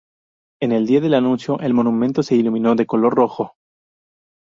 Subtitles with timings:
[0.63, 3.53] En el día del anuncio, el monumento se iluminó de color rojo.